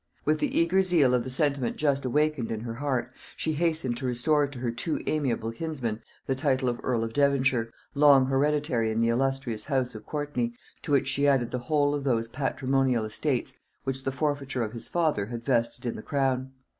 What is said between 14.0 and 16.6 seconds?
the forfeiture of his father had vested in the crown.